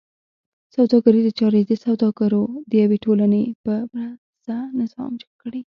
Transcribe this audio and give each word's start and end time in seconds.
سوداګریزې 0.75 1.31
چارې 1.39 1.61
د 1.65 1.71
سوداګرو 1.85 2.43
د 2.69 2.71
یوې 2.83 2.97
ټولنې 3.05 3.43
په 3.63 3.73
مرسته 3.95 4.53
تنظیم 4.77 5.13
کړې. 5.41 5.61